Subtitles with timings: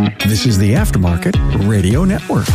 [0.00, 2.48] This is the Aftermarket Radio Network.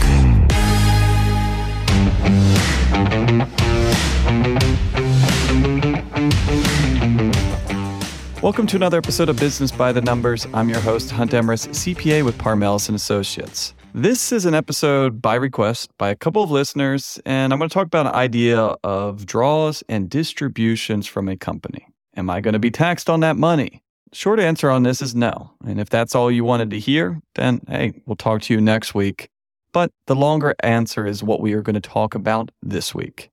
[8.42, 10.48] Welcome to another episode of Business by the Numbers.
[10.56, 13.76] I'm your host, Hunt Emrys, CPA with Paar Melis and Associates.
[13.94, 17.74] This is an episode by request by a couple of listeners, and I'm going to
[17.74, 21.88] talk about an idea of draws and distributions from a company.
[22.18, 23.84] Am I going to be taxed on that money?
[24.14, 25.52] Short answer on this is no.
[25.66, 28.96] And if that's all you wanted to hear, then hey, we'll talk to you next
[28.96, 29.30] week.
[29.74, 33.30] But the longer answer is what we are going to talk about this week.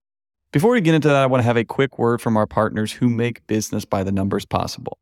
[0.52, 2.92] Before we get into that, I want to have a quick word from our partners
[2.92, 4.98] who make business by the numbers possible.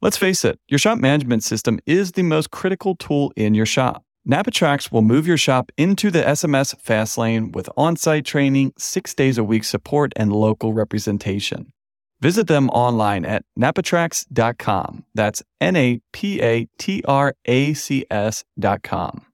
[0.00, 4.02] Let's face it, your shop management system is the most critical tool in your shop.
[4.24, 8.72] NAPA TRACS will move your shop into the SMS fast lane with on site training,
[8.76, 11.72] six days a week support, and local representation.
[12.20, 15.04] Visit them online at napatracs.com.
[15.14, 19.26] That's N A P A T R A C S.com.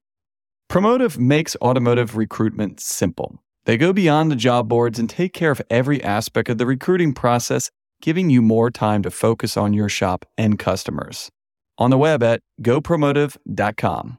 [0.69, 3.39] Promotive makes automotive recruitment simple.
[3.65, 7.15] They go beyond the job boards and take care of every aspect of the recruiting
[7.15, 7.71] process,
[8.03, 11.31] giving you more time to focus on your shop and customers.
[11.79, 14.19] On the web at gopromotive.com.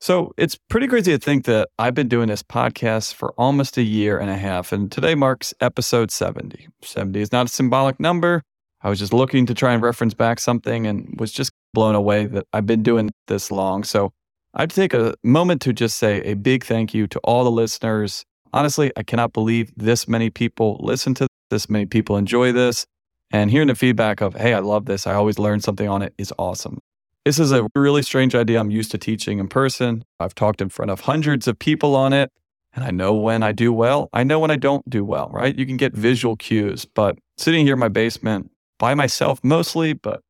[0.00, 3.82] So it's pretty crazy to think that I've been doing this podcast for almost a
[3.82, 6.68] year and a half, and today marks episode 70.
[6.82, 8.42] 70 is not a symbolic number.
[8.82, 12.26] I was just looking to try and reference back something and was just blown away
[12.26, 13.84] that I've been doing this long.
[13.84, 14.12] So
[14.54, 18.24] I'd take a moment to just say a big thank you to all the listeners
[18.56, 22.86] honestly, I cannot believe this many people listen to this, many people enjoy this.
[23.30, 26.14] And hearing the feedback of, hey, I love this, I always learn something on it
[26.16, 26.78] is awesome.
[27.26, 30.04] This is a really strange idea I'm used to teaching in person.
[30.20, 32.30] I've talked in front of hundreds of people on it,
[32.72, 35.58] and I know when I do well, I know when I don't do well, right?
[35.58, 40.20] You can get visual cues, but sitting here in my basement by myself mostly, but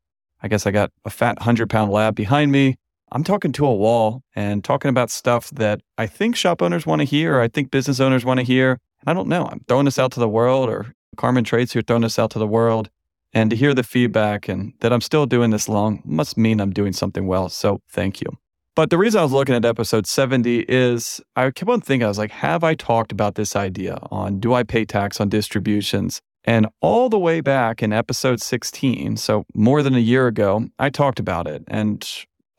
[0.40, 2.76] I guess I got a fat 100 pound lab behind me.
[3.12, 7.00] I'm talking to a wall and talking about stuff that I think shop owners want
[7.00, 8.80] to hear, or I think business owners want to hear.
[9.06, 9.46] I don't know.
[9.52, 12.38] I'm throwing this out to the world, or Carmen Trades here throwing this out to
[12.38, 12.88] the world.
[13.32, 16.72] And to hear the feedback and that I'm still doing this long must mean I'm
[16.72, 17.48] doing something well.
[17.48, 18.28] So thank you.
[18.74, 22.08] But the reason I was looking at episode 70 is I kept on thinking, I
[22.08, 26.20] was like, have I talked about this idea on do I pay tax on distributions?
[26.44, 30.90] And all the way back in episode 16, so more than a year ago, I
[30.90, 31.64] talked about it.
[31.68, 32.06] And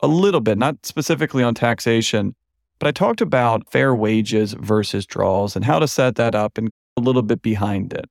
[0.01, 2.35] a little bit, not specifically on taxation,
[2.79, 6.69] but I talked about fair wages versus draws and how to set that up and
[6.97, 8.05] a little bit behind it.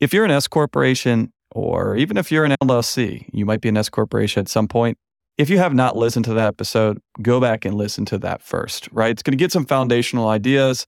[0.00, 3.76] If you're an S corporation, or even if you're an LLC, you might be an
[3.76, 4.98] S corporation at some point.
[5.38, 8.88] If you have not listened to that episode, go back and listen to that first,
[8.92, 9.10] right?
[9.10, 10.86] It's going to get some foundational ideas.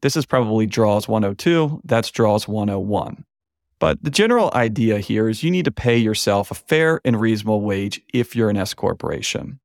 [0.00, 3.24] This is probably Draws 102, that's Draws 101.
[3.78, 7.60] But the general idea here is you need to pay yourself a fair and reasonable
[7.60, 9.60] wage if you're an S corporation.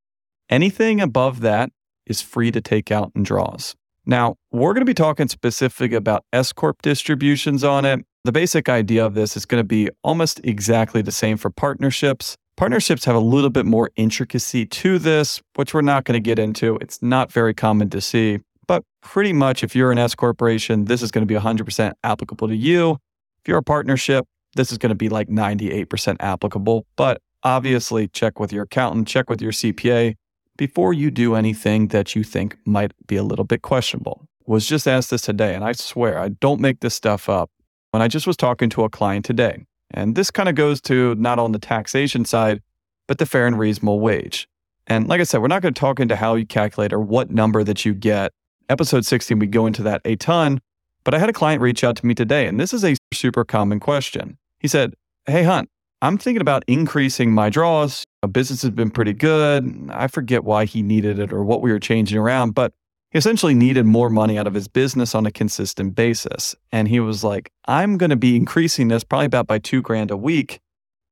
[0.50, 1.72] Anything above that
[2.06, 3.76] is free to take out in draws.
[4.06, 8.06] Now, we're going to be talking specific about S Corp distributions on it.
[8.28, 12.36] The basic idea of this is going to be almost exactly the same for partnerships.
[12.58, 16.38] Partnerships have a little bit more intricacy to this, which we're not going to get
[16.38, 16.78] into.
[16.82, 21.02] It's not very common to see, but pretty much if you're an S corporation, this
[21.02, 22.98] is going to be 100% applicable to you.
[23.40, 24.26] If you're a partnership,
[24.58, 29.30] this is going to be like 98% applicable, but obviously check with your accountant, check
[29.30, 30.16] with your CPA
[30.58, 34.26] before you do anything that you think might be a little bit questionable.
[34.46, 37.50] Was just asked this today, and I swear I don't make this stuff up.
[37.98, 41.16] When I just was talking to a client today, and this kind of goes to
[41.16, 42.62] not on the taxation side,
[43.08, 44.48] but the fair and reasonable wage.
[44.86, 47.32] And like I said, we're not going to talk into how you calculate or what
[47.32, 48.34] number that you get.
[48.70, 50.62] Episode 16, we go into that a ton.
[51.06, 53.44] But I had a client reach out to me today, and this is a super
[53.44, 54.38] common question.
[54.60, 54.94] He said,
[55.26, 55.68] Hey, Hunt,
[56.04, 58.04] I'm thinking about increasing my draws.
[58.22, 59.90] A business has been pretty good.
[59.92, 62.74] I forget why he needed it or what we were changing around, but
[63.12, 66.56] he essentially needed more money out of his business on a consistent basis.
[66.72, 70.12] And he was like, I'm going to be increasing this probably about by two grand
[70.12, 70.60] a week.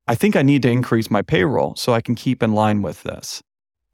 [0.07, 3.03] I think I need to increase my payroll so I can keep in line with
[3.03, 3.41] this.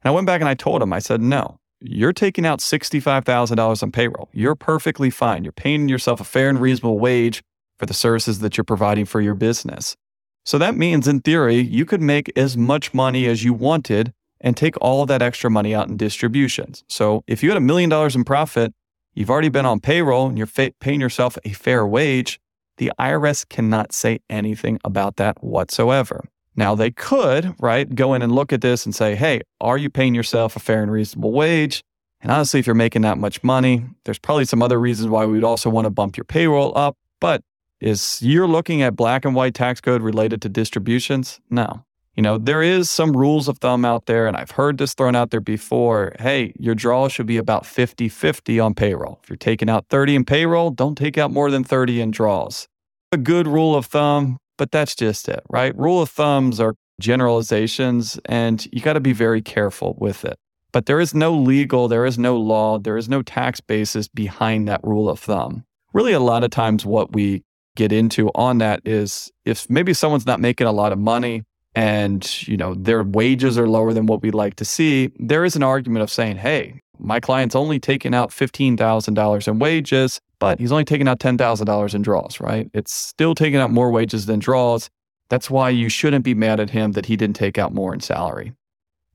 [0.02, 3.82] And I went back and I told him, I said, no, you're taking out $65,000
[3.82, 4.28] on payroll.
[4.32, 5.44] You're perfectly fine.
[5.44, 7.42] You're paying yourself a fair and reasonable wage
[7.78, 9.96] for the services that you're providing for your business.
[10.44, 14.12] So that means, in theory, you could make as much money as you wanted
[14.42, 16.84] and take all of that extra money out in distributions.
[16.88, 18.74] So if you had a million dollars in profit,
[19.14, 22.40] you've already been on payroll and you're fa- paying yourself a fair wage,
[22.76, 26.24] the IRS cannot say anything about that whatsoever.
[26.54, 29.88] Now, they could, right, go in and look at this and say, hey, are you
[29.88, 31.82] paying yourself a fair and reasonable wage?
[32.20, 35.44] And honestly, if you're making that much money, there's probably some other reasons why we'd
[35.44, 36.96] also want to bump your payroll up.
[37.20, 37.42] But
[37.80, 41.40] is you're looking at black and white tax code related to distributions?
[41.50, 41.84] No.
[42.14, 45.16] You know, there is some rules of thumb out there, and I've heard this thrown
[45.16, 46.12] out there before.
[46.18, 49.18] Hey, your draw should be about 50 50 on payroll.
[49.22, 52.68] If you're taking out 30 in payroll, don't take out more than 30 in draws.
[53.12, 55.76] A good rule of thumb, but that's just it, right?
[55.76, 60.36] Rule of thumbs are generalizations, and you got to be very careful with it.
[60.70, 64.68] But there is no legal, there is no law, there is no tax basis behind
[64.68, 65.64] that rule of thumb.
[65.94, 67.42] Really, a lot of times, what we
[67.74, 71.42] get into on that is if maybe someone's not making a lot of money,
[71.74, 75.10] and you know their wages are lower than what we'd like to see.
[75.18, 80.20] There is an argument of saying hey my client's only taking out $15000 in wages
[80.38, 82.70] but he's only taking out $10000 in draws right?
[82.74, 84.90] It's still taking out more wages than draws.
[85.28, 88.00] That's why you shouldn't be mad at him that he didn't take out more in
[88.00, 88.52] salary.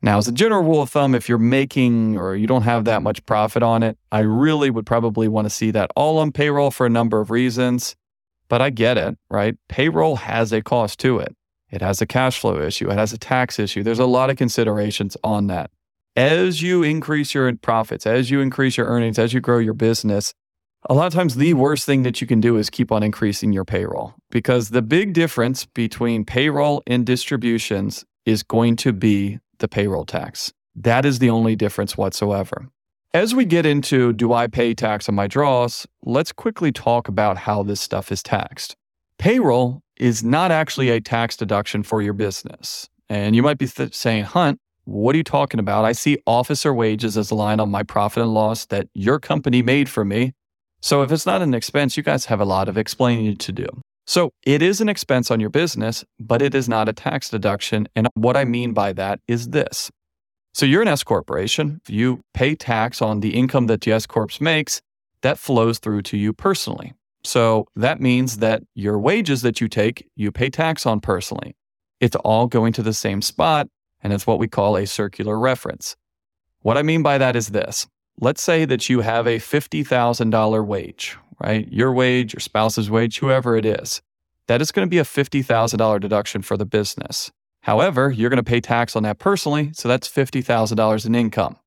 [0.02, 3.04] Now as a general rule of thumb if you're making or you don't have that
[3.04, 6.72] much profit on it i really would probably want to see that all on payroll
[6.72, 7.96] for a number of reasons
[8.48, 9.56] but i get it right?
[9.70, 11.36] Payroll has a cost to it
[11.70, 12.90] it has a cash flow issue.
[12.90, 13.84] It has a tax issue.
[13.84, 15.72] There's a lot of considerations on that.
[16.16, 20.34] As you increase your profits, as you increase your earnings, as you grow your business,
[20.90, 23.52] a lot of times the worst thing that you can do is keep on increasing
[23.52, 29.68] your payroll because the big difference between payroll and distributions is going to be the
[29.68, 30.54] payroll tax.
[30.76, 32.70] That is the only difference whatsoever.
[33.14, 37.38] As we get into do I pay tax on my draws, let's quickly talk about
[37.38, 38.76] how this stuff is taxed.
[39.18, 42.90] Payroll is not actually a tax deduction for your business.
[43.10, 45.86] And you might be th- saying, Hunt, what are you talking about?
[45.86, 49.62] I see officer wages as a line on my profit and loss that your company
[49.62, 50.34] made for me.
[50.82, 53.68] So if it's not an expense, you guys have a lot of explaining to do.
[54.06, 57.90] So it is an expense on your business, but it is not a tax deduction.
[57.96, 59.92] And what I mean by that is this.
[60.54, 61.82] So you're an S corporation.
[61.88, 64.82] You pay tax on the income that the S corps makes.
[65.22, 66.94] That flows through to you personally.
[67.28, 71.58] So that means that your wages that you take, you pay tax on personally.
[72.00, 73.68] It's all going to the same spot,
[74.02, 75.98] and it's what we call a circular reference.
[76.62, 77.86] What I mean by that is this
[78.22, 81.68] let's say that you have a $50,000 wage, right?
[81.70, 84.02] Your wage, your spouse's wage, whoever it is.
[84.48, 87.30] That is going to be a $50,000 deduction for the business.
[87.64, 91.58] However, you're going to pay tax on that personally, so that's $50,000 in income.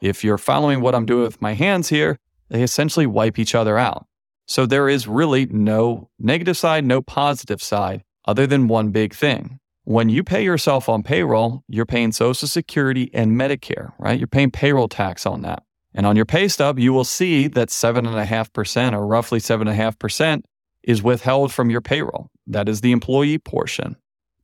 [0.00, 2.18] If you're following what I'm doing with my hands here,
[2.48, 4.06] they essentially wipe each other out.
[4.46, 9.58] So there is really no negative side, no positive side, other than one big thing.
[9.84, 14.18] When you pay yourself on payroll, you're paying Social Security and Medicare, right?
[14.18, 15.62] You're paying payroll tax on that.
[15.94, 20.42] And on your pay stub, you will see that 7.5% or roughly 7.5%
[20.82, 22.30] is withheld from your payroll.
[22.46, 23.96] That is the employee portion.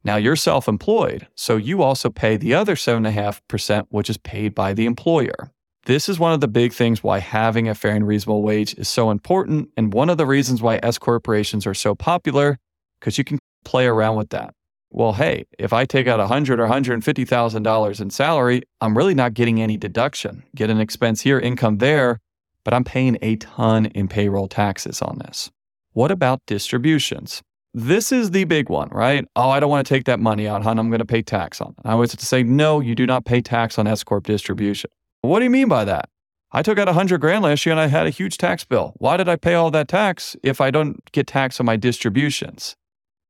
[0.05, 4.75] Now you're self employed, so you also pay the other 7.5%, which is paid by
[4.75, 5.53] the employer.
[5.85, 8.89] This is one of the big things why having a fair and reasonable wage is
[8.89, 12.61] so important, and one of the reasons why S corporations are so popular,
[13.01, 14.55] because you can play around with that.
[14.91, 18.11] Well, hey, if I take out a hundred or hundred and fifty thousand dollars in
[18.11, 20.45] salary, I'm really not getting any deduction.
[20.55, 22.21] Get an expense here, income there,
[22.63, 25.51] but I'm paying a ton in payroll taxes on this.
[25.95, 27.43] What about distributions?
[27.75, 29.25] This is the big one, right?
[29.35, 30.79] Oh, I don't want to take that money out, hon.
[30.79, 31.85] I'm going to pay tax on it.
[31.85, 34.91] I always have to say, no, you do not pay tax on S Corp distribution.
[35.23, 36.09] What do you mean by that?
[36.51, 38.93] I took out a hundred grand last year and I had a huge tax bill.
[38.97, 42.77] Why did I pay all that tax if I don't get tax on my distributions?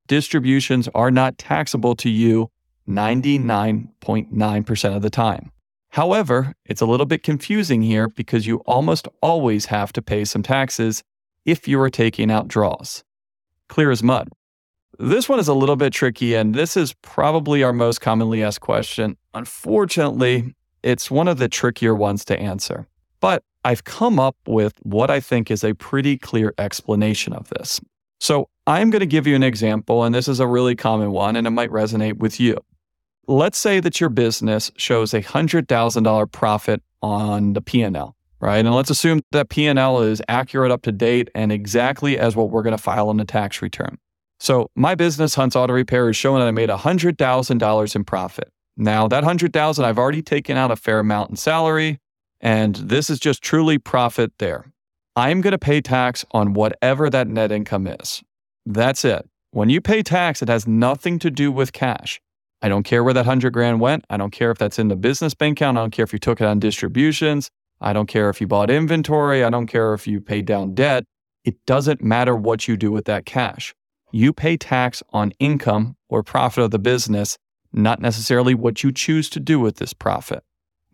[0.08, 2.50] Distributions are not taxable to you
[2.88, 5.52] 99.9% of the time.
[5.90, 10.42] However, it's a little bit confusing here because you almost always have to pay some
[10.42, 11.02] taxes
[11.44, 13.04] if you are taking out draws.
[13.68, 14.30] Clear as mud.
[14.98, 18.60] This one is a little bit tricky, and this is probably our most commonly asked
[18.60, 19.16] question.
[19.34, 22.86] Unfortunately, it's one of the trickier ones to answer.
[23.20, 27.80] But I've come up with what I think is a pretty clear explanation of this.
[28.20, 31.36] So I'm going to give you an example, and this is a really common one,
[31.36, 32.58] and it might resonate with you.
[33.28, 38.58] Let's say that your business shows a $100,000 profit on the P&L, right?
[38.58, 42.62] And let's assume that P&L is accurate, up to date, and exactly as what we're
[42.62, 43.98] going to file on the tax return.
[44.40, 48.52] So my business, Hunt's Auto Repair, is showing that I made $100,000 in profit.
[48.76, 52.00] Now, that 100,000 I've already taken out a fair amount in salary,
[52.40, 54.72] and this is just truly profit there.
[55.14, 58.22] I'm going to pay tax on whatever that net income is.
[58.64, 59.28] That's it.
[59.50, 62.20] When you pay tax, it has nothing to do with cash.
[62.62, 64.04] I don't care where that 100 grand went.
[64.08, 65.76] I don't care if that's in the business bank account.
[65.76, 67.50] I don't care if you took it on distributions.
[67.80, 69.44] I don't care if you bought inventory.
[69.44, 71.04] I don't care if you paid down debt.
[71.44, 73.74] It doesn't matter what you do with that cash.
[74.12, 77.36] You pay tax on income or profit of the business
[77.72, 80.44] not necessarily what you choose to do with this profit.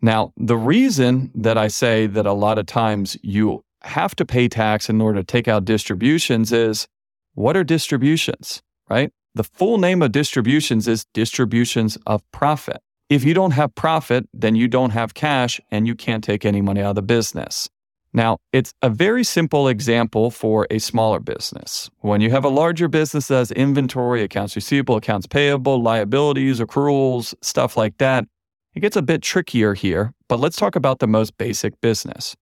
[0.01, 4.47] Now, the reason that I say that a lot of times you have to pay
[4.47, 6.87] tax in order to take out distributions is
[7.33, 9.11] what are distributions, right?
[9.35, 12.81] the full name of distributions is distributions of profit.
[13.09, 16.61] If you don't have profit, then you don't have cash and you can't take any
[16.61, 17.69] money out of the business.
[18.11, 21.89] Now, it's a very simple example for a smaller business.
[21.99, 27.35] When you have a larger business that has inventory, accounts receivable, accounts payable, liabilities, accruals,
[27.41, 28.25] stuff like that,
[28.73, 32.35] it gets a bit trickier here, but let's talk about the most basic business.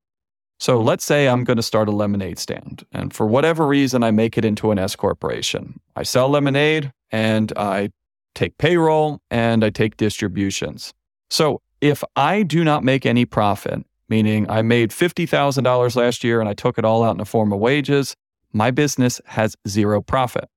[0.60, 4.12] So let's say I'm going to start a lemonade stand, and for whatever reason, I
[4.12, 5.80] make it into an S corporation.
[5.96, 7.90] I sell lemonade and I
[8.34, 10.94] take payroll and I take distributions.
[11.30, 16.50] So if I do not make any profit, meaning I made $50,000 last year and
[16.50, 18.16] I took it all out in the form of wages,
[18.54, 20.50] my business has zero profit,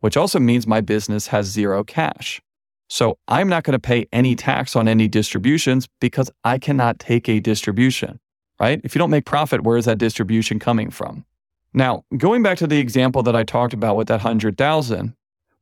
[0.00, 2.40] which also means my business has zero cash.
[2.88, 7.28] So I'm not going to pay any tax on any distributions because I cannot take
[7.28, 8.20] a distribution,
[8.60, 8.80] right?
[8.84, 11.24] If you don't make profit, where is that distribution coming from?
[11.74, 15.14] Now, going back to the example that I talked about with that 100,000,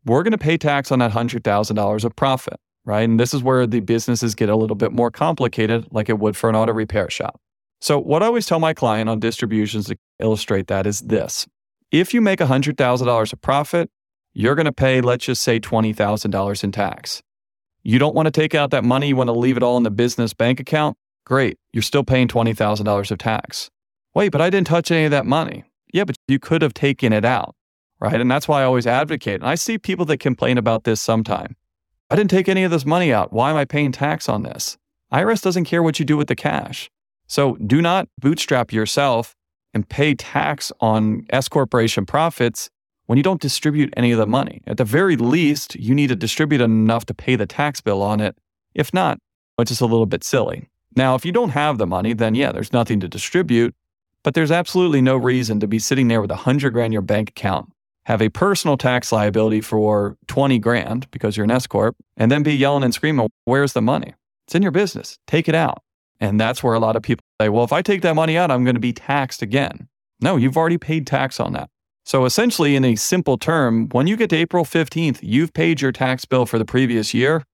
[0.05, 3.03] we're going to pay tax on that $100,000 of profit right?
[3.03, 6.37] And this is where the businesses get a little bit more complicated, like it would
[6.37, 7.41] for an auto repair shop.
[7.81, 11.47] So, what I always tell my client on distributions to illustrate that is this
[11.91, 13.91] if you make $100,000 of profit,
[14.33, 17.23] you're going to pay, let's just say, $20,000 in tax.
[17.83, 19.83] You don't want to take out that money, you want to leave it all in
[19.83, 20.97] the business bank account?
[21.25, 23.71] Great, you're still paying $20,000 of tax.
[24.15, 25.65] Wait, but I didn't touch any of that money.
[25.93, 27.55] Yeah, but you could have taken it out,
[27.99, 28.21] right?
[28.21, 29.41] And that's why I always advocate.
[29.41, 31.57] And I see people that complain about this sometime.
[32.11, 33.33] I didn't take any of this money out.
[33.33, 34.77] Why am I paying tax on this?
[35.13, 36.91] IRS doesn't care what you do with the cash.
[37.29, 39.37] So do not bootstrap yourself
[39.73, 42.69] and pay tax on S corporation profits
[43.07, 44.61] when you don't distribute any of the money.
[44.67, 48.21] At the very least, you need to distribute enough to pay the tax bill on
[48.21, 48.37] it.
[48.75, 49.19] If not,
[49.55, 50.69] which is a little bit silly.
[50.97, 53.75] Now, if you don't have the money, then yeah, there's nothing to distribute,
[54.25, 57.03] but there's absolutely no reason to be sitting there with a hundred grand in your
[57.03, 57.73] bank account
[58.11, 62.43] have a personal tax liability for 20 grand because you're an S Corp, and then
[62.43, 64.15] be yelling and screaming, where's the money?
[64.49, 65.17] It's in your business.
[65.29, 65.83] Take it out.
[66.19, 68.51] And that's where a lot of people say, well, if I take that money out,
[68.51, 69.89] I'm going to be taxed again.
[70.21, 71.71] No, you've already paid tax on that.
[72.05, 75.93] So essentially, in a simple term, when you get to April 15th, you've paid your
[75.93, 77.45] tax bill for the previous year.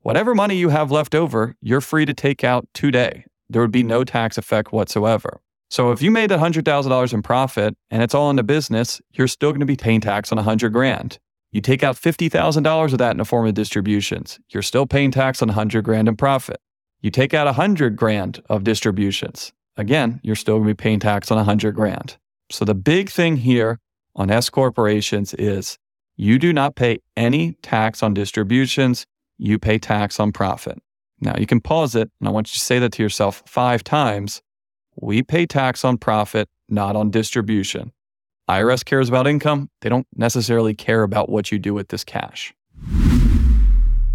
[0.00, 3.26] Whatever money you have left over, you're free to take out today.
[3.50, 5.42] There would be no tax effect whatsoever.
[5.68, 9.50] So if you made $100,000 in profit and it's all in the business, you're still
[9.50, 11.18] going to be paying tax on 100 grand.
[11.50, 15.42] You take out $50,000 of that in the form of distributions, you're still paying tax
[15.42, 16.58] on 100 grand in profit.
[17.00, 21.30] You take out 100 grand of distributions, again, you're still going to be paying tax
[21.30, 22.16] on 100 grand.
[22.50, 23.80] So the big thing here
[24.14, 25.78] on S corporations is
[26.16, 29.06] you do not pay any tax on distributions,
[29.38, 30.80] you pay tax on profit.
[31.20, 33.84] Now you can pause it, and I want you to say that to yourself five
[33.84, 34.42] times
[35.00, 37.92] we pay tax on profit, not on distribution.
[38.48, 39.70] IRS cares about income.
[39.80, 42.54] They don't necessarily care about what you do with this cash.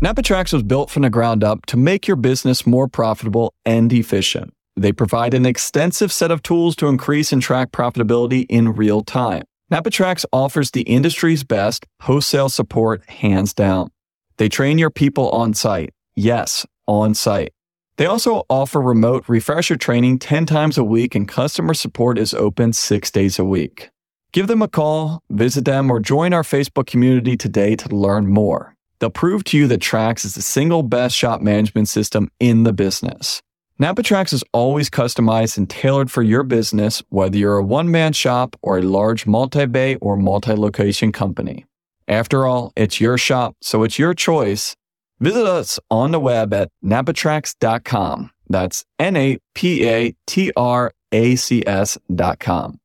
[0.02, 3.92] NAPA TRACS was built from the ground up to make your business more profitable and
[3.94, 4.54] efficient.
[4.76, 9.44] They provide an extensive set of tools to increase and track profitability in real time.
[9.70, 13.92] NAPA TRACS offers the industry's best post-sale support hands down.
[14.38, 15.94] They train your people on site.
[16.16, 17.54] Yes, on site.
[17.98, 22.74] They also offer remote refresher training 10 times a week, and customer support is open
[22.74, 23.90] six days a week.
[24.32, 28.76] Give them a call, visit them, or join our Facebook community today to learn more.
[29.00, 32.72] They'll prove to you that TRACS is the single best shop management system in the
[32.72, 33.42] business.
[33.78, 38.14] NAPA TRACS is always customized and tailored for your business, whether you're a one man
[38.14, 41.66] shop or a large multi bay or multi location company.
[42.08, 44.76] After all, it's your shop, so it's your choice
[45.22, 48.32] Visit us on the web at napatracs.com.
[48.50, 52.80] That's N A P A T R A C S.com.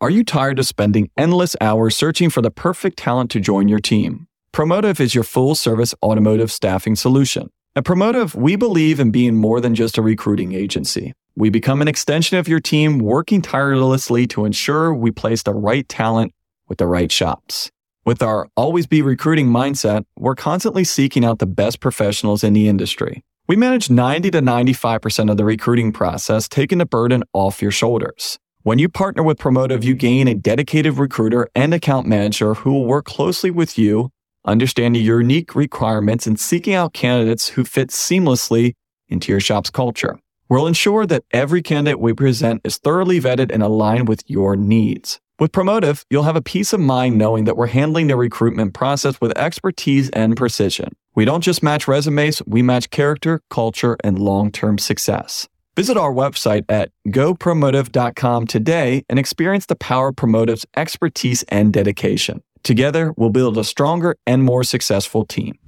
[0.00, 3.78] Are you tired of spending endless hours searching for the perfect talent to join your
[3.78, 4.26] team?
[4.52, 7.50] Promotive is your full service automotive staffing solution.
[7.76, 11.12] At Promotive, we believe in being more than just a recruiting agency.
[11.36, 15.88] We become an extension of your team, working tirelessly to ensure we place the right
[15.88, 16.32] talent
[16.68, 17.70] with the right shops.
[18.06, 22.68] With our always be recruiting mindset, we're constantly seeking out the best professionals in the
[22.68, 23.24] industry.
[23.48, 28.38] We manage 90 to 95% of the recruiting process, taking the burden off your shoulders.
[28.62, 32.86] When you partner with Promotive, you gain a dedicated recruiter and account manager who will
[32.86, 34.10] work closely with you,
[34.44, 38.74] understanding your unique requirements and seeking out candidates who fit seamlessly
[39.08, 40.20] into your shop's culture.
[40.48, 45.18] We'll ensure that every candidate we present is thoroughly vetted and aligned with your needs.
[45.38, 49.20] With Promotive, you'll have a peace of mind knowing that we're handling the recruitment process
[49.20, 50.96] with expertise and precision.
[51.14, 55.46] We don't just match resumes, we match character, culture, and long term success.
[55.76, 62.42] Visit our website at gopromotive.com today and experience the power of Promotive's expertise and dedication.
[62.62, 65.58] Together, we'll build a stronger and more successful team.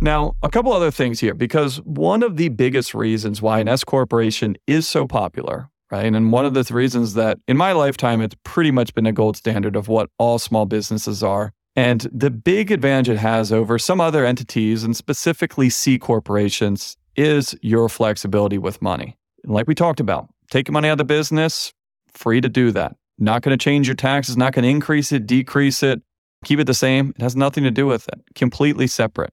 [0.00, 3.84] Now, a couple other things here, because one of the biggest reasons why an S
[3.84, 6.12] corporation is so popular, right?
[6.12, 9.36] And one of the reasons that in my lifetime, it's pretty much been a gold
[9.36, 11.52] standard of what all small businesses are.
[11.74, 17.54] And the big advantage it has over some other entities, and specifically C corporations, is
[17.60, 19.16] your flexibility with money.
[19.44, 21.72] And like we talked about, taking money out of the business,
[22.12, 22.96] free to do that.
[23.18, 26.02] Not going to change your taxes, not going to increase it, decrease it,
[26.44, 27.12] keep it the same.
[27.16, 28.22] It has nothing to do with it.
[28.34, 29.32] Completely separate.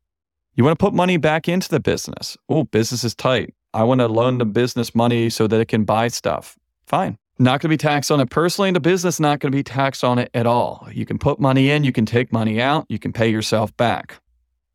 [0.55, 2.38] You want to put money back into the business.
[2.48, 3.53] Oh, business is tight.
[3.74, 6.58] I want to loan the business money so that it can buy stuff.
[6.86, 7.18] Fine.
[7.39, 9.63] Not going to be taxed on it personally, and the business not going to be
[9.63, 10.88] taxed on it at all.
[10.92, 14.20] You can put money in, you can take money out, you can pay yourself back.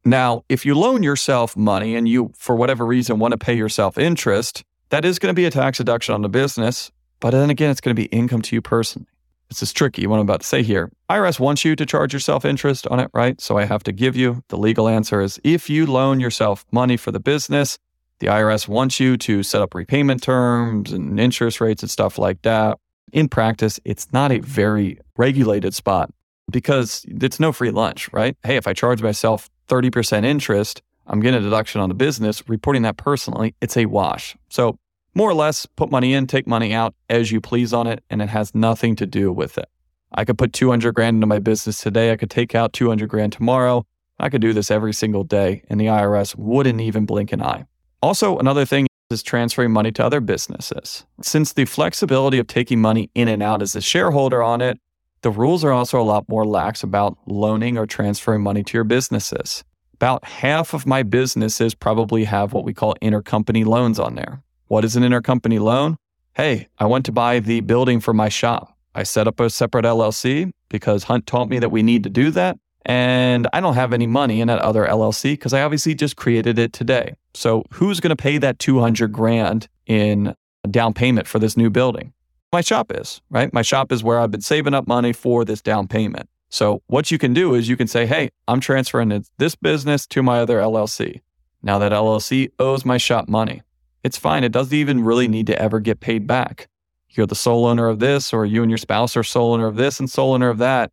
[0.05, 3.97] Now, if you loan yourself money and you, for whatever reason, want to pay yourself
[3.97, 6.90] interest, that is going to be a tax deduction on the business.
[7.21, 9.09] But then again, it's going to be income to you personally.
[9.49, 10.90] This is tricky, what I'm about to say here.
[11.09, 13.40] IRS wants you to charge yourself interest on it, right?
[13.40, 16.97] So I have to give you the legal answer is if you loan yourself money
[16.97, 17.78] for the business,
[18.20, 22.42] the IRS wants you to set up repayment terms and interest rates and stuff like
[22.42, 22.78] that.
[23.12, 26.10] In practice, it's not a very regulated spot
[26.50, 28.37] because it's no free lunch, right?
[28.42, 32.82] Hey, if I charge myself 30% interest, I'm getting a deduction on the business, reporting
[32.82, 34.37] that personally, it's a wash.
[34.50, 34.78] So
[35.14, 38.20] more or less put money in, take money out as you please on it, and
[38.20, 39.68] it has nothing to do with it.
[40.12, 42.12] I could put 200 grand into my business today.
[42.12, 43.87] I could take out 200 grand tomorrow.
[44.18, 47.64] I could do this every single day, and the IRS wouldn't even blink an eye.
[48.02, 51.05] Also, another thing is transferring money to other businesses.
[51.23, 54.78] Since the flexibility of taking money in and out as a shareholder on it,
[55.23, 58.85] the rules are also a lot more lax about loaning or transferring money to your
[58.85, 59.64] businesses.
[59.95, 64.43] About half of my businesses probably have what we call intercompany loans on there.
[64.69, 65.97] What is an intercompany loan?
[66.35, 68.76] Hey, I went to buy the building for my shop.
[68.95, 72.31] I set up a separate LLC because Hunt taught me that we need to do
[72.31, 72.59] that.
[72.87, 76.58] And I don't have any money in that other LLC because I obviously just created
[76.58, 77.14] it today.
[77.35, 80.35] So who's going to pay that 200 grand in
[80.70, 82.12] down payment for this new building?
[82.52, 83.53] My shop is, right?
[83.53, 86.31] My shop is where I've been saving up money for this down payment.
[86.48, 90.22] So what you can do is you can say, hey, I'm transferring this business to
[90.22, 91.20] my other LLC.
[91.62, 93.62] Now that LLC owes my shop money.
[94.03, 94.44] It's fine.
[94.44, 96.68] It doesn't even really need to ever get paid back.
[97.11, 99.76] You're the sole owner of this, or you and your spouse are sole owner of
[99.76, 100.92] this and sole owner of that.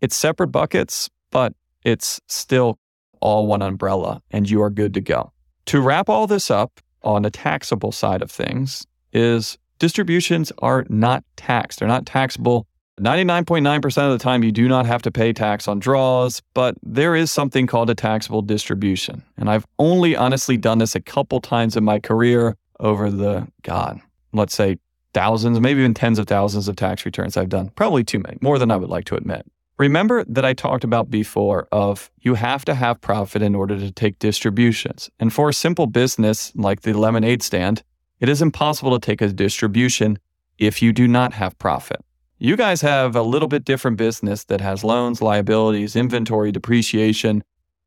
[0.00, 2.78] It's separate buckets, but it's still
[3.20, 5.32] all one umbrella, and you are good to go.
[5.66, 11.24] To wrap all this up on the taxable side of things, is distributions are not
[11.36, 11.78] taxed.
[11.78, 12.66] They're not taxable
[13.00, 17.16] 99.9% of the time, you do not have to pay tax on draws, but there
[17.16, 19.22] is something called a taxable distribution.
[19.38, 24.00] And I've only honestly done this a couple times in my career over the, God,
[24.34, 24.76] let's say
[25.14, 27.70] thousands, maybe even tens of thousands of tax returns I've done.
[27.70, 29.46] Probably too many, more than I would like to admit.
[29.80, 33.90] Remember that I talked about before of you have to have profit in order to
[33.90, 35.08] take distributions.
[35.18, 37.82] And for a simple business like the lemonade stand,
[38.18, 40.18] it is impossible to take a distribution
[40.58, 42.04] if you do not have profit.
[42.38, 47.42] You guys have a little bit different business that has loans, liabilities, inventory, depreciation,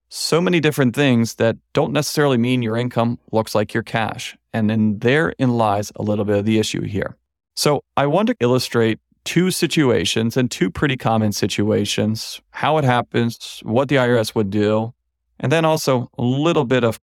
[0.09, 4.35] so many different things that don't necessarily mean your income looks like your cash.
[4.51, 7.17] And then therein lies a little bit of the issue here.
[7.55, 13.61] So I want to illustrate two situations and two pretty common situations, how it happens,
[13.63, 14.93] what the IRS would do,
[15.39, 16.99] and then also a little bit of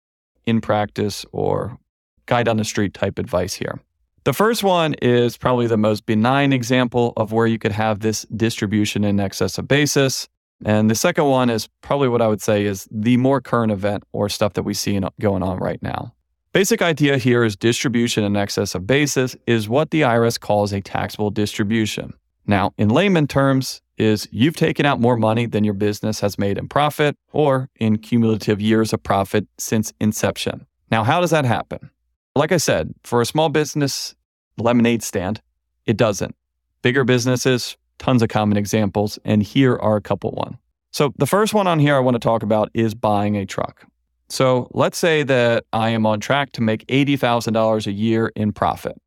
[0.45, 1.77] in practice or
[2.25, 3.79] guide on the street type advice here.
[4.25, 8.25] The first one is probably the most benign example of where you could have this
[8.35, 10.27] distribution in excess of basis.
[10.65, 14.03] And the second one is probably what I would say is the more current event
[14.11, 16.13] or stuff that we see going on right now.
[16.59, 20.73] The basic idea here is distribution in excess of basis is what the IRS calls
[20.73, 22.11] a taxable distribution.
[22.45, 26.57] Now, in layman terms, is you've taken out more money than your business has made
[26.57, 30.65] in profit or in cumulative years of profit since inception.
[30.91, 31.91] Now, how does that happen?
[32.35, 34.13] Like I said, for a small business
[34.57, 35.41] lemonade stand,
[35.85, 36.35] it doesn't.
[36.81, 40.57] Bigger businesses, tons of common examples, and here are a couple one.
[40.91, 43.85] So the first one on here I want to talk about is buying a truck.
[44.29, 49.01] So let's say that I am on track to make $80,000 a year in profit.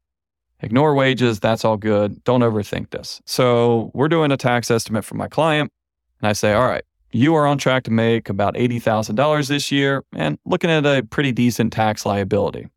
[0.61, 2.23] Ignore wages, that's all good.
[2.25, 3.21] Don't overthink this.
[3.25, 5.73] So we're doing a tax estimate for my client,
[6.21, 10.05] and I say, all right, you are on track to make about $80,000 this year
[10.15, 12.69] and looking at a pretty decent tax liability.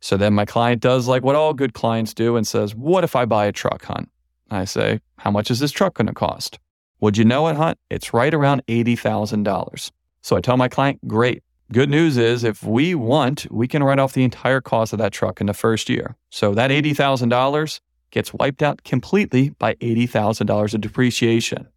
[0.00, 3.14] So then my client does like what all good clients do and says, What if
[3.14, 4.08] I buy a truck, Hunt?
[4.50, 6.58] I say, How much is this truck going to cost?
[7.00, 7.78] Would you know it, Hunt?
[7.90, 9.90] It's right around $80,000.
[10.22, 11.42] So I tell my client, Great.
[11.72, 15.12] Good news is if we want, we can write off the entire cost of that
[15.12, 16.16] truck in the first year.
[16.28, 17.80] So that $80,000
[18.10, 21.68] gets wiped out completely by $80,000 of depreciation.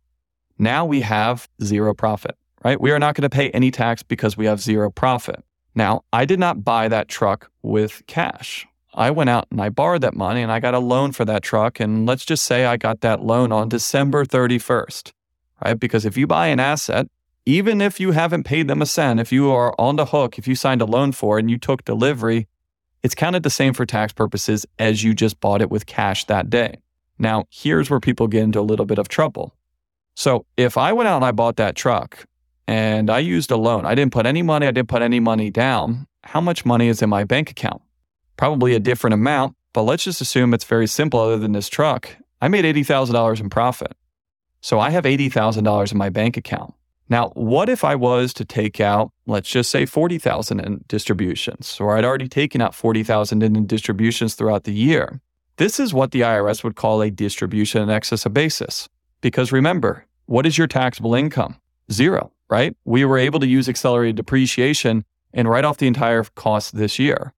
[0.57, 2.81] Now we have zero profit, right?
[2.81, 5.43] We are not going to pay any tax because we have zero profit.
[5.75, 8.65] Now, I did not buy that truck with cash.
[8.95, 11.43] I went out and I borrowed that money and I got a loan for that
[11.43, 11.79] truck.
[11.79, 15.11] And let's just say I got that loan on December 31st,
[15.63, 15.79] right?
[15.79, 17.07] Because if you buy an asset,
[17.45, 20.47] even if you haven't paid them a cent, if you are on the hook, if
[20.47, 22.47] you signed a loan for it and you took delivery,
[23.01, 26.49] it's counted the same for tax purposes as you just bought it with cash that
[26.49, 26.79] day.
[27.19, 29.55] Now, here's where people get into a little bit of trouble.
[30.15, 32.25] So, if I went out and I bought that truck
[32.67, 35.49] and I used a loan, I didn't put any money, I didn't put any money
[35.49, 37.81] down, how much money is in my bank account?
[38.37, 42.15] Probably a different amount, but let's just assume it's very simple other than this truck.
[42.41, 43.93] I made $80,000 in profit.
[44.61, 46.73] So I have $80,000 in my bank account.
[47.09, 51.97] Now, what if I was to take out, let's just say 40,000 in distributions, or
[51.97, 55.21] I'd already taken out 40,000 in distributions throughout the year?
[55.57, 58.89] This is what the IRS would call a distribution in excess of basis.
[59.21, 61.57] Because remember, what is your taxable income?
[61.91, 62.75] Zero, right?
[62.85, 67.33] We were able to use accelerated depreciation and write off the entire cost this year.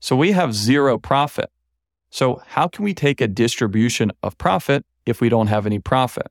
[0.00, 1.50] So we have zero profit.
[2.10, 6.26] So how can we take a distribution of profit if we don't have any profit?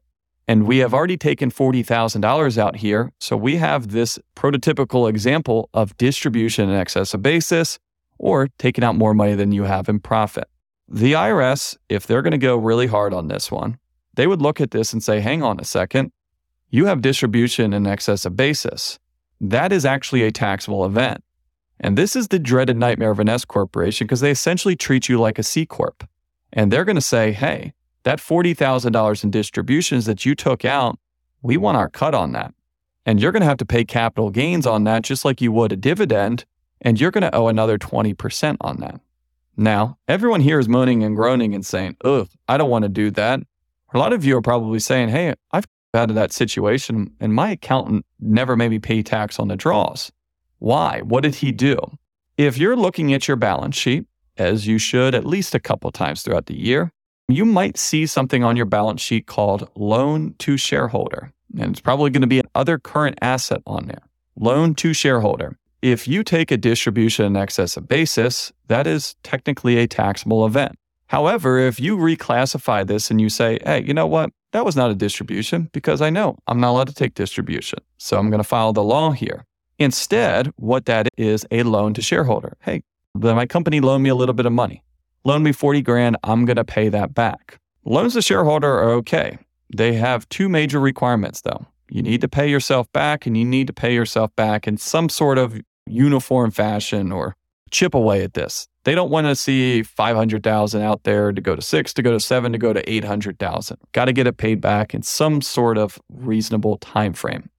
[0.49, 3.11] And we have already taken $40,000 out here.
[3.19, 7.77] So we have this prototypical example of distribution in excess of basis
[8.17, 10.47] or taking out more money than you have in profit.
[10.87, 13.77] The IRS, if they're going to go really hard on this one,
[14.15, 16.11] they would look at this and say, hang on a second,
[16.71, 18.97] you have distribution in excess of basis.
[19.39, 21.23] That is actually a taxable event.
[21.79, 25.19] And this is the dreaded nightmare of an S corporation because they essentially treat you
[25.19, 26.09] like a C corp.
[26.51, 30.97] And they're going to say, hey, that $40,000 in distributions that you took out,
[31.41, 32.53] we want our cut on that.
[33.05, 35.71] And you're going to have to pay capital gains on that just like you would
[35.71, 36.45] a dividend.
[36.81, 39.01] And you're going to owe another 20% on that.
[39.57, 43.11] Now, everyone here is moaning and groaning and saying, ugh, I don't want to do
[43.11, 43.41] that.
[43.93, 47.51] A lot of you are probably saying, hey, I've out of that situation and my
[47.51, 50.11] accountant never made me pay tax on the draws.
[50.59, 51.01] Why?
[51.01, 51.79] What did he do?
[52.37, 54.05] If you're looking at your balance sheet,
[54.37, 56.91] as you should at least a couple times throughout the year,
[57.29, 61.31] you might see something on your balance sheet called loan to shareholder.
[61.59, 64.01] And it's probably going to be another current asset on there.
[64.35, 65.57] Loan to shareholder.
[65.81, 70.75] If you take a distribution in excess of basis, that is technically a taxable event.
[71.07, 74.31] However, if you reclassify this and you say, hey, you know what?
[74.51, 77.79] That was not a distribution because I know I'm not allowed to take distribution.
[77.97, 79.45] So I'm going to follow the law here.
[79.77, 82.57] Instead, what that is a loan to shareholder.
[82.61, 82.81] Hey,
[83.15, 84.83] my company loaned me a little bit of money
[85.23, 87.59] loan me 40 grand, I'm going to pay that back.
[87.85, 89.37] Loans to shareholder are okay.
[89.75, 91.65] They have two major requirements though.
[91.89, 95.09] You need to pay yourself back and you need to pay yourself back in some
[95.09, 97.35] sort of uniform fashion or
[97.71, 98.67] chip away at this.
[98.83, 102.19] They don't want to see 500,000 out there to go to 6 to go to
[102.19, 103.77] 7 to go to 800,000.
[103.91, 107.49] Got to get it paid back in some sort of reasonable time frame.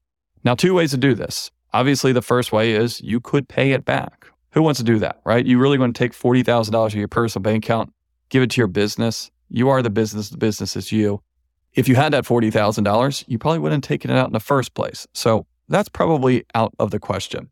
[0.45, 1.51] Now two ways to do this.
[1.73, 4.27] Obviously the first way is you could pay it back.
[4.53, 5.45] Who wants to do that, right?
[5.45, 7.93] You really want to take $40,000 of your personal bank account,
[8.29, 9.31] give it to your business.
[9.49, 11.23] You are the business, the business is you.
[11.75, 14.75] If you had that $40,000, you probably wouldn't have taken it out in the first
[14.75, 15.07] place.
[15.15, 17.51] So that's probably out of the question.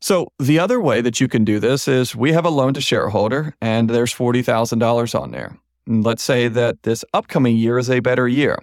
[0.00, 2.80] So the other way that you can do this is we have a loan to
[2.80, 5.58] shareholder and there's $40,000 on there.
[5.86, 8.58] And let's say that this upcoming year is a better year.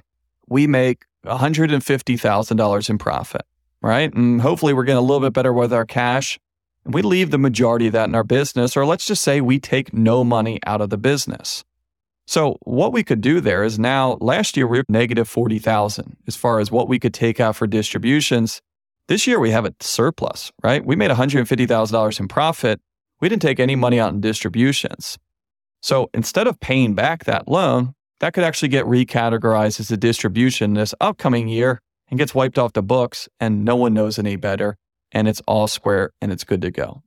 [0.47, 3.41] We make $150,000 in profit,
[3.81, 4.13] right?
[4.13, 6.39] And hopefully we're getting a little bit better with our cash
[6.85, 9.93] we leave the majority of that in our business, or let's just say we take
[9.93, 11.63] no money out of the business.
[12.25, 16.35] So what we could do there is now last year we were negative 40,000 as
[16.35, 18.61] far as what we could take out for distributions.
[19.07, 20.85] This year we have a surplus, right?
[20.85, 22.79] We made $150,000 in profit.
[23.19, 25.17] We didn't take any money out in distributions.
[25.81, 30.73] So instead of paying back that loan, that could actually get recategorized as a distribution
[30.73, 34.77] this upcoming year and gets wiped off the books and no one knows any better
[35.13, 37.03] and it's all square and it's good to go.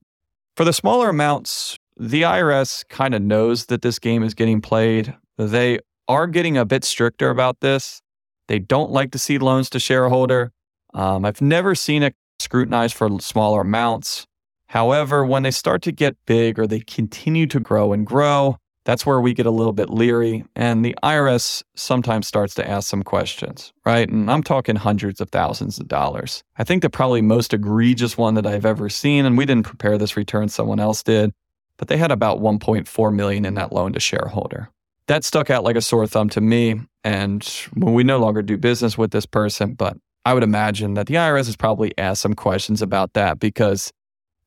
[0.56, 5.14] For the smaller amounts, the IRS kind of knows that this game is getting played.
[5.36, 8.00] They are getting a bit stricter about this.
[8.48, 10.52] They don't like to see loans to shareholder.
[10.94, 14.26] Um, I've never seen it scrutinized for smaller amounts.
[14.68, 19.04] However, when they start to get big or they continue to grow and grow, that's
[19.04, 20.44] where we get a little bit leery.
[20.54, 24.08] And the IRS sometimes starts to ask some questions, right?
[24.08, 26.44] And I'm talking hundreds of thousands of dollars.
[26.56, 29.98] I think the probably most egregious one that I've ever seen, and we didn't prepare
[29.98, 31.32] this return, someone else did,
[31.78, 34.70] but they had about 1.4 million in that loan to shareholder.
[35.08, 36.80] That stuck out like a sore thumb to me.
[37.02, 37.44] And
[37.74, 41.14] when we no longer do business with this person, but I would imagine that the
[41.14, 43.92] IRS has probably asked some questions about that because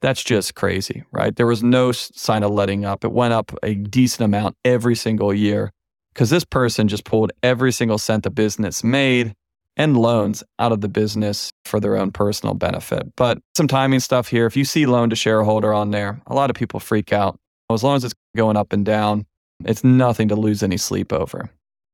[0.01, 1.35] that's just crazy, right?
[1.35, 3.03] There was no sign of letting up.
[3.03, 5.71] It went up a decent amount every single year
[6.13, 9.35] because this person just pulled every single cent the business made
[9.77, 13.15] and loans out of the business for their own personal benefit.
[13.15, 14.45] But some timing stuff here.
[14.45, 17.39] If you see loan to shareholder on there, a lot of people freak out.
[17.71, 19.25] As long as it's going up and down,
[19.63, 21.49] it's nothing to lose any sleep over.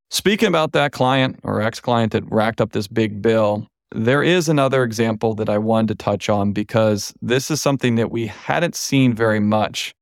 [0.10, 4.50] Speaking about that client or ex client that racked up this big bill, there is
[4.50, 8.76] another example that I wanted to touch on because this is something that we hadn't
[8.76, 9.93] seen very much.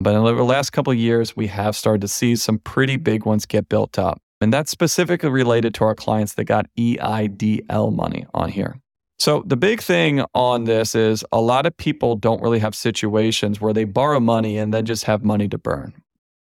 [0.00, 3.24] But in the last couple of years, we have started to see some pretty big
[3.24, 4.20] ones get built up.
[4.40, 8.76] And that's specifically related to our clients that got EIDL money on here.
[9.20, 13.60] So, the big thing on this is a lot of people don't really have situations
[13.60, 15.94] where they borrow money and then just have money to burn.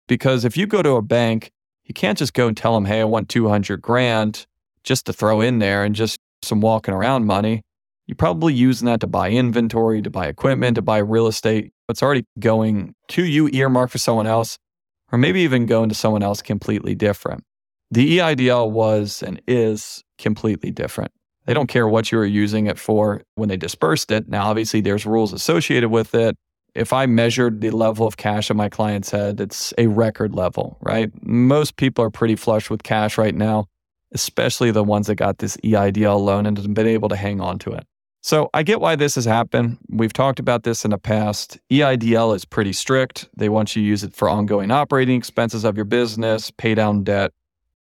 [0.07, 1.51] Because if you go to a bank,
[1.83, 4.47] you can't just go and tell them, hey, I want 200 grand
[4.83, 7.61] just to throw in there and just some walking around money.
[8.07, 11.71] You're probably using that to buy inventory, to buy equipment, to buy real estate.
[11.87, 14.57] It's already going to you, earmarked for someone else,
[15.11, 17.43] or maybe even going to someone else completely different.
[17.91, 21.11] The EIDL was and is completely different.
[21.45, 24.29] They don't care what you were using it for when they dispersed it.
[24.29, 26.35] Now, obviously, there's rules associated with it.
[26.73, 30.77] If I measured the level of cash in my client's head, it's a record level,
[30.81, 31.11] right?
[31.21, 33.65] Most people are pretty flush with cash right now,
[34.13, 37.59] especially the ones that got this EIDL loan and have been able to hang on
[37.59, 37.85] to it.
[38.23, 39.79] So I get why this has happened.
[39.89, 41.57] We've talked about this in the past.
[41.71, 43.27] EIDL is pretty strict.
[43.35, 47.03] They want you to use it for ongoing operating expenses of your business, pay down
[47.03, 47.33] debt,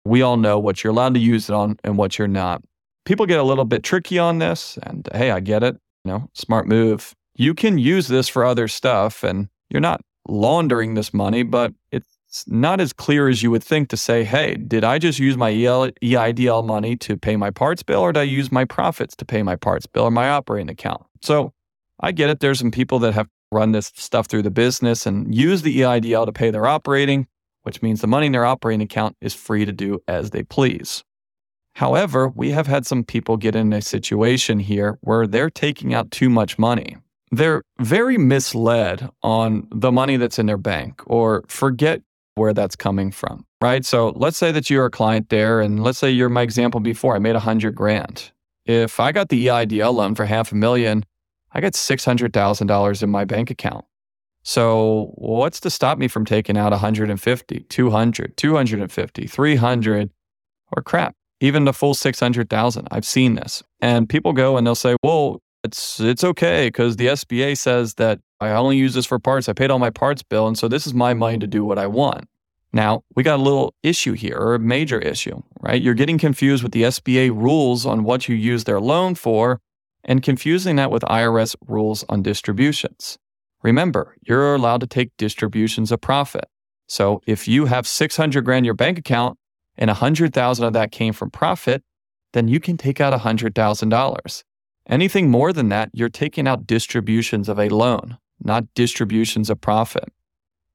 [0.06, 2.62] we all know what you're allowed to use it on and what you're not.
[3.04, 5.76] People get a little bit tricky on this, and hey, I get it.
[6.04, 7.14] You know, smart move.
[7.34, 12.15] You can use this for other stuff, and you're not laundering this money, but it's
[12.46, 15.52] not as clear as you would think to say, hey, did I just use my
[15.52, 19.42] EIDL money to pay my parts bill, or did I use my profits to pay
[19.42, 21.02] my parts bill or my operating account?
[21.22, 21.52] So
[22.00, 22.40] I get it.
[22.40, 26.26] There's some people that have run this stuff through the business and use the EIDL
[26.26, 27.26] to pay their operating
[27.66, 31.02] which means the money in their operating account is free to do as they please.
[31.74, 36.12] However, we have had some people get in a situation here where they're taking out
[36.12, 36.96] too much money.
[37.32, 42.02] They're very misled on the money that's in their bank or forget
[42.36, 43.84] where that's coming from, right?
[43.84, 47.16] So let's say that you're a client there, and let's say you're my example before,
[47.16, 48.30] I made a hundred grand.
[48.66, 51.04] If I got the EIDL loan for half a million,
[51.52, 53.84] I got $600,000 in my bank account.
[54.42, 60.10] So, what's to stop me from taking out 150, 200, 250, 300,
[60.76, 62.88] or crap, even the full 600,000?
[62.90, 63.62] I've seen this.
[63.80, 68.20] And people go and they'll say, well, it's, it's okay because the SBA says that
[68.40, 69.48] I only use this for parts.
[69.48, 70.46] I paid all my parts bill.
[70.46, 72.28] And so this is my money to do what I want.
[72.72, 75.80] Now, we got a little issue here, or a major issue, right?
[75.80, 79.60] You're getting confused with the SBA rules on what you use their loan for
[80.04, 83.18] and confusing that with IRS rules on distributions.
[83.62, 86.44] Remember, you're allowed to take distributions of profit.
[86.86, 89.38] So if you have 600 grand in your bank account
[89.76, 91.82] and 100,000 of that came from profit,
[92.32, 94.42] then you can take out $100,000.
[94.88, 100.12] Anything more than that, you're taking out distributions of a loan, not distributions of profit.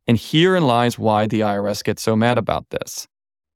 [0.08, 3.08] And herein lies why the IRS gets so mad about this.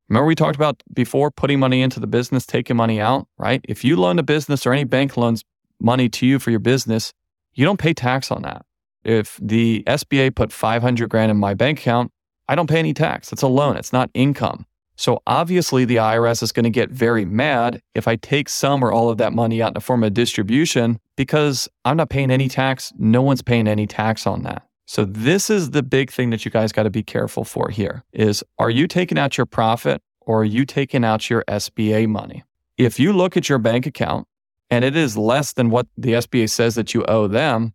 [0.08, 3.62] Remember, we talked about before putting money into the business, taking money out, right?
[3.68, 5.44] If you loan a business or any bank loans
[5.80, 7.12] money to you for your business,
[7.54, 8.66] you don't pay tax on that.
[9.04, 12.12] If the SBA put 500 grand in my bank account,
[12.48, 13.32] I don't pay any tax.
[13.34, 14.66] It's a loan, it's not income.
[14.96, 18.92] So obviously, the IRS is going to get very mad if I take some or
[18.92, 22.48] all of that money out in the form of distribution because I'm not paying any
[22.48, 22.94] tax.
[22.98, 24.64] No one's paying any tax on that.
[24.86, 28.04] So this is the big thing that you guys got to be careful for here
[28.14, 32.44] is are you taking out your profit or are you taking out your SBA money?
[32.78, 34.28] If you look at your bank account
[34.70, 37.74] and it is less than what the SBA says that you owe them,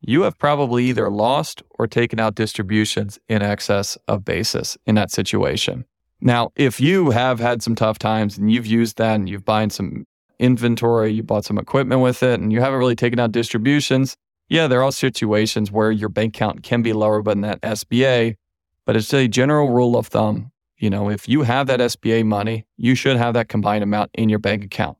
[0.00, 5.10] you have probably either lost or taken out distributions in excess of basis in that
[5.10, 5.84] situation.
[6.20, 9.72] Now, if you have had some tough times and you've used that and you've bought
[9.72, 10.04] some
[10.38, 14.16] inventory, you bought some equipment with it, and you haven't really taken out distributions,
[14.48, 18.36] yeah, there are situations where your bank account can be lower than that SBA,
[18.84, 20.50] but it's a general rule of thumb.
[20.78, 24.28] You know, if you have that SBA money, you should have that combined amount in
[24.28, 24.96] your bank account.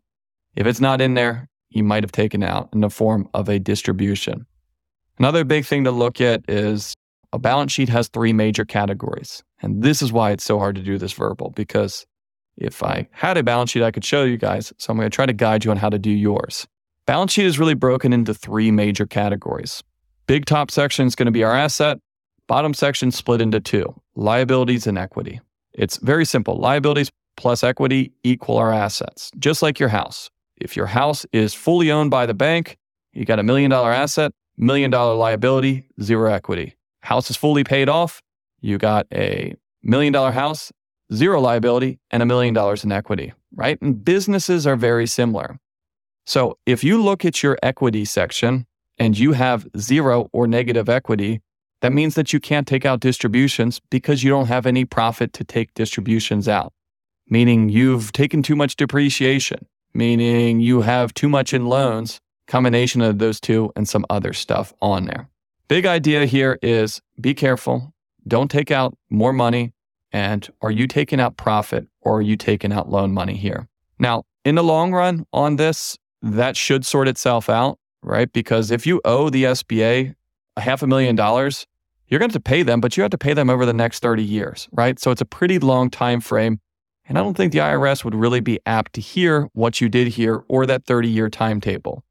[0.56, 3.58] If it's not in there, you might have taken out in the form of a
[3.58, 4.46] distribution.
[5.18, 6.94] Another big thing to look at is
[7.32, 9.42] a balance sheet has three major categories.
[9.60, 12.06] And this is why it's so hard to do this verbal because
[12.56, 14.72] if I had a balance sheet, I could show you guys.
[14.78, 16.66] So I'm going to try to guide you on how to do yours.
[17.06, 19.82] Balance sheet is really broken into three major categories.
[20.26, 21.98] Big top section is going to be our asset.
[22.46, 25.40] Bottom section split into two liabilities and equity.
[25.72, 26.56] It's very simple.
[26.56, 30.28] Liabilities plus equity equal our assets, just like your house.
[30.56, 32.76] If your house is fully owned by the bank,
[33.12, 36.74] you got a million dollar asset, million dollar liability, zero equity.
[37.00, 38.22] House is fully paid off.
[38.60, 40.72] You got a million dollar house,
[41.12, 43.32] zero liability, and a million dollars in equity.
[43.54, 43.80] right?
[43.80, 45.58] And businesses are very similar.
[46.26, 48.66] So if you look at your equity section
[48.98, 51.40] and you have zero or negative equity,
[51.80, 55.44] that means that you can't take out distributions because you don't have any profit to
[55.44, 56.72] take distributions out,
[57.28, 63.18] meaning you've taken too much depreciation, meaning you have too much in loans, combination of
[63.18, 65.28] those two and some other stuff on there.
[65.68, 67.94] Big idea here is be careful.
[68.26, 69.72] Don't take out more money.
[70.12, 73.68] And are you taking out profit or are you taking out loan money here?
[73.98, 78.32] Now, in the long run on this, that should sort itself out, right?
[78.32, 80.14] Because if you owe the SBA
[80.56, 81.66] a half a million dollars,
[82.08, 83.74] you're going to have to pay them, but you have to pay them over the
[83.74, 84.98] next 30 years, right?
[84.98, 86.60] So it's a pretty long time frame.
[87.06, 90.08] And I don't think the IRS would really be apt to hear what you did
[90.08, 92.04] here or that 30 year timetable.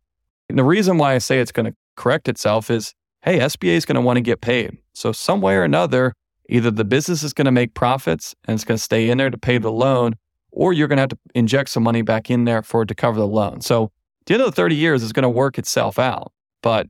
[0.49, 2.93] And the reason why I say it's going to correct itself is
[3.27, 4.77] hey, SBA is going to want to get paid.
[4.93, 6.13] So, some way or another,
[6.49, 9.29] either the business is going to make profits and it's going to stay in there
[9.29, 10.15] to pay the loan,
[10.51, 12.95] or you're going to have to inject some money back in there for it to
[12.95, 13.59] cover the loan.
[13.59, 13.91] So,
[14.25, 16.31] the end of the 30 years, is going to work itself out.
[16.61, 16.87] But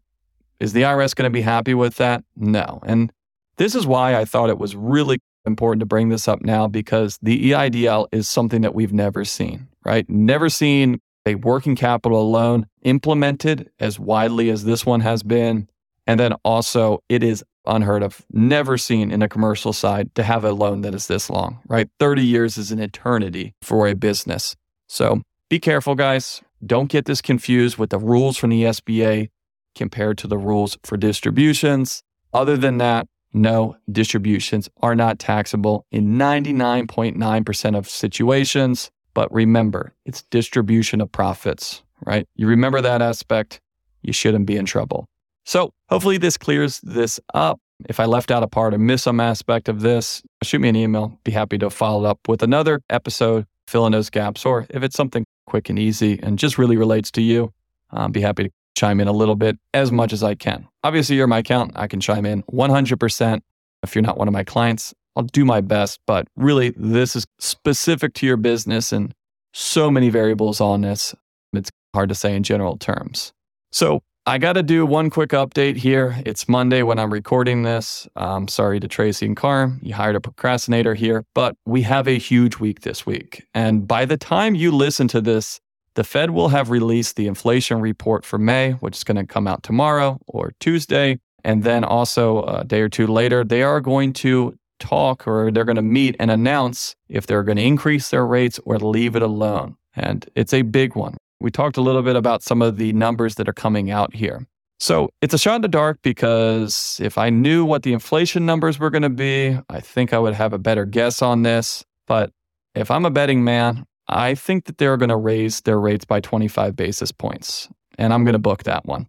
[0.60, 2.24] is the IRS going to be happy with that?
[2.36, 2.82] No.
[2.86, 3.12] And
[3.58, 7.18] this is why I thought it was really important to bring this up now because
[7.22, 10.08] the EIDL is something that we've never seen, right?
[10.10, 15.68] Never seen a working capital loan implemented as widely as this one has been.
[16.08, 20.46] And then also, it is unheard of, never seen in a commercial side to have
[20.46, 21.90] a loan that is this long, right?
[22.00, 24.56] 30 years is an eternity for a business.
[24.88, 26.42] So be careful, guys.
[26.66, 29.30] Don't get this confused with the rules from the SBA
[29.76, 32.02] compared to the rules for distributions.
[32.34, 38.90] Other than that, no, distributions are not taxable in 99.9% of situations.
[39.14, 42.26] But remember, it's distribution of profits, right?
[42.36, 43.60] You remember that aspect,
[44.04, 45.08] you shouldn't be in trouble.
[45.48, 47.58] So hopefully this clears this up.
[47.88, 50.76] If I left out a part or miss some aspect of this, shoot me an
[50.76, 51.18] email.
[51.24, 54.98] Be happy to follow up with another episode, fill in those gaps, or if it's
[54.98, 57.54] something quick and easy and just really relates to you,
[57.92, 60.68] um, be happy to chime in a little bit as much as I can.
[60.84, 61.72] Obviously, you're my account.
[61.76, 63.40] I can chime in 100%.
[63.84, 66.02] If you're not one of my clients, I'll do my best.
[66.06, 69.14] But really, this is specific to your business and
[69.54, 71.16] so many variables on this.
[71.54, 73.32] It's hard to say in general terms.
[73.72, 76.22] So, I got to do one quick update here.
[76.26, 78.10] It's Monday when I'm recording this.
[78.18, 79.80] I'm sorry to Tracy and Carm.
[79.82, 83.48] You hired a procrastinator here, but we have a huge week this week.
[83.54, 85.62] And by the time you listen to this,
[85.96, 89.48] the Fed will have released the inflation report for May, which is going to come
[89.48, 91.20] out tomorrow or Tuesday.
[91.46, 95.52] And then also uh, a day or two later, they are going to talk or
[95.52, 99.16] they're going to meet and announce if they're going to increase their rates or leave
[99.16, 99.78] it alone.
[99.96, 101.16] And it's a big one.
[101.40, 104.46] We talked a little bit about some of the numbers that are coming out here.
[104.80, 108.78] So it's a shot in the dark because if I knew what the inflation numbers
[108.78, 111.84] were going to be, I think I would have a better guess on this.
[112.06, 112.32] But
[112.76, 116.22] if I'm a betting man, I think that they're going to raise their rates by
[116.22, 119.08] 25 basis points, and I'm going to book that one.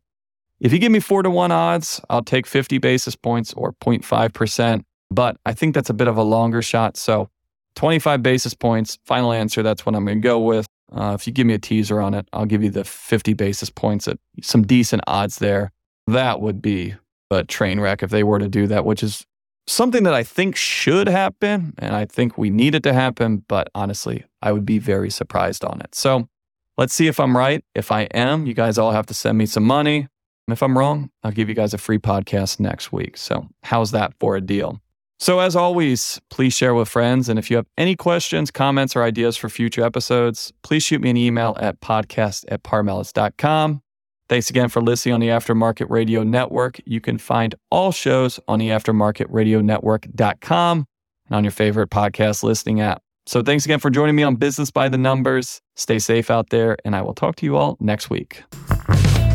[0.59, 4.83] If you give me four to one odds, I'll take 50 basis points or 0.5%,
[5.11, 6.97] but I think that's a bit of a longer shot.
[6.97, 7.29] So
[7.77, 10.67] 25 basis points, final answer, that's what I'm going to go with.
[10.93, 13.71] Uh, if you give me a teaser on it, I'll give you the 50 basis
[13.71, 15.73] points at some decent odds there.
[16.07, 16.95] That would be
[17.31, 19.27] a train wreck if they were to do that, which is
[19.67, 23.69] something that I think should happen, and I think we need it to happen, but
[23.75, 25.95] honestly, I would be very surprised on it.
[25.95, 26.29] So
[26.77, 27.63] let's see if I'm right.
[27.75, 30.09] If I am, you guys all have to send me some money.
[30.47, 33.19] And if I'm wrong, I'll give you guys a free podcast next week.
[33.19, 34.81] So, how's that for a deal?
[35.21, 37.29] So, as always, please share with friends.
[37.29, 41.11] And if you have any questions, comments, or ideas for future episodes, please shoot me
[41.11, 43.83] an email at podcast at paarmelis.com.
[44.29, 46.81] Thanks again for listening on the Aftermarket Radio Network.
[46.85, 50.87] You can find all shows on the aftermarketradionetwork.com
[51.27, 53.03] and on your favorite podcast listening app.
[53.27, 55.61] So thanks again for joining me on Business by the Numbers.
[55.77, 58.43] Stay safe out there, and I will talk to you all next week.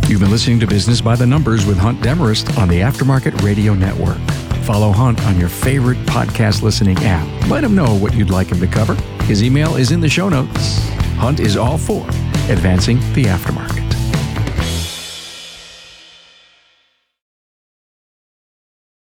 [0.07, 3.73] You've been listening to Business by the Numbers with Hunt Demarest on the Aftermarket Radio
[3.73, 4.17] Network.
[4.63, 7.49] Follow Hunt on your favorite podcast listening app.
[7.49, 8.95] Let him know what you'd like him to cover.
[9.23, 10.79] His email is in the show notes.
[11.17, 12.07] Hunt is all for
[12.49, 13.82] advancing the aftermarket.